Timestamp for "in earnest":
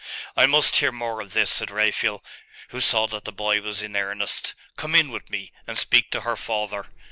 3.83-4.55